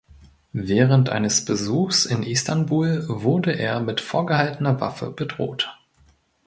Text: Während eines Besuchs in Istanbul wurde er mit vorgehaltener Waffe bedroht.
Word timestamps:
Während 0.53 1.09
eines 1.09 1.45
Besuchs 1.45 2.07
in 2.07 2.23
Istanbul 2.23 3.05
wurde 3.07 3.51
er 3.51 3.79
mit 3.81 4.01
vorgehaltener 4.01 4.81
Waffe 4.81 5.11
bedroht. 5.11 5.77